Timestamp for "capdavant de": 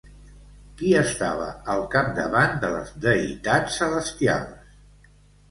1.97-2.73